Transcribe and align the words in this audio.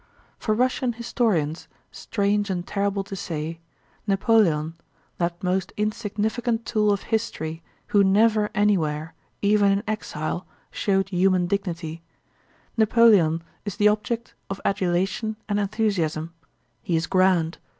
For 0.39 0.55
Russian 0.55 0.93
historians, 0.93 1.67
strange 1.91 2.49
and 2.49 2.65
terrible 2.65 3.03
to 3.03 3.15
say, 3.15 3.59
Napoleon—that 4.07 5.43
most 5.43 5.73
insignificant 5.77 6.65
tool 6.65 6.91
of 6.91 7.03
history 7.13 7.61
who 7.89 8.03
never 8.03 8.49
anywhere, 8.55 9.13
even 9.43 9.71
in 9.71 9.83
exile, 9.87 10.47
showed 10.71 11.09
human 11.09 11.45
dignity—Napoleon 11.45 13.43
is 13.63 13.75
the 13.77 13.89
object 13.89 14.33
of 14.49 14.59
adulation 14.65 15.35
and 15.47 15.59
enthusiasm; 15.59 16.33
he 16.81 16.95
is 16.95 17.05
grand. 17.05 17.59